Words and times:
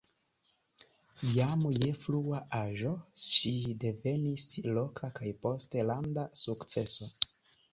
Jam 1.33 1.65
je 1.81 1.89
frua 2.03 2.39
aĝo 2.61 2.93
ŝi 3.25 3.53
devenis 3.85 4.47
loka 4.79 5.11
kaj 5.21 5.35
poste 5.45 5.85
landa 5.91 6.25
sukceso. 6.47 7.13